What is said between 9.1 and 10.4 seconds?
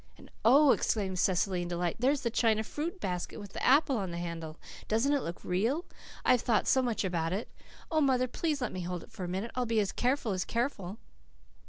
for a minute. I'll be as careful